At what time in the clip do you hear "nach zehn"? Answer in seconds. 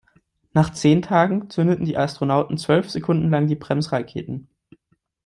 0.53-1.03